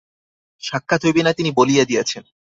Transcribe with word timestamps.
সাক্ষাৎ 0.63 1.01
হইবে 1.05 1.21
না 1.23 1.31
তিনি 1.33 1.49
বলিয়া 1.51 1.83
দিয়াছেন। 1.85 2.23